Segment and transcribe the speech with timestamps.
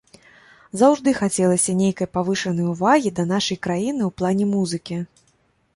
[0.81, 5.01] Заўжды хацелася нейкай павышанай увагі да нашай краіны ў плане музыкі.